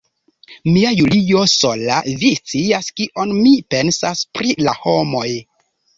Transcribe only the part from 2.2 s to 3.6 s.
vi scias, kion mi